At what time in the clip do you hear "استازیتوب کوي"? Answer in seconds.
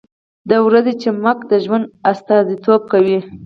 2.11-3.19